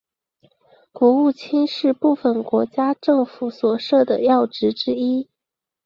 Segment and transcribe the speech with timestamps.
[0.91, 5.29] 国务卿是部份国家政府所设的要职之一。